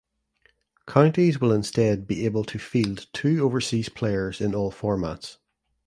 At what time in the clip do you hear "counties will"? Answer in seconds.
0.87-1.51